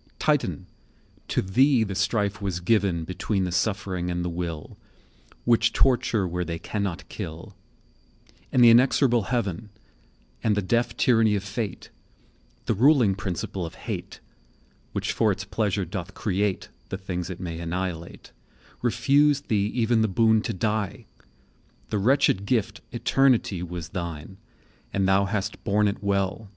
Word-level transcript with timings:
II. 0.00 0.14
Titan! 0.18 0.66
to 1.28 1.42
thee 1.42 1.84
the 1.84 1.94
strife 1.94 2.40
was 2.40 2.60
given 2.60 3.04
Between 3.04 3.44
the 3.44 3.52
suffering 3.52 4.10
and 4.10 4.24
the 4.24 4.30
will, 4.30 4.78
Which 5.44 5.74
torture 5.74 6.26
where 6.26 6.42
they 6.42 6.58
cannot 6.58 7.06
kill; 7.10 7.54
And 8.50 8.64
the 8.64 8.70
inexorable 8.70 9.24
Heaven, 9.24 9.68
And 10.42 10.56
the 10.56 10.62
deaf 10.62 10.96
tyranny 10.96 11.34
of 11.36 11.44
Fate, 11.44 11.90
The 12.64 12.72
ruling 12.72 13.14
principle 13.14 13.66
of 13.66 13.74
Hate,20 13.74 14.20
Which 14.92 15.12
for 15.12 15.30
its 15.30 15.44
pleasure 15.44 15.84
doth 15.84 16.14
create 16.14 16.70
The 16.88 16.96
things 16.96 17.28
it 17.28 17.38
may 17.38 17.60
annihilate, 17.60 18.32
Refused 18.80 19.48
thee 19.48 19.66
even 19.74 20.00
the 20.00 20.08
boon 20.08 20.40
to 20.44 20.54
die: 20.54 21.04
The 21.90 21.98
wretched 21.98 22.46
gift 22.46 22.80
Eternity 22.90 23.62
Was 23.62 23.90
thine—and 23.90 25.06
thou 25.06 25.26
hast 25.26 25.62
borne 25.62 25.88
it 25.88 26.02
well. 26.02 26.48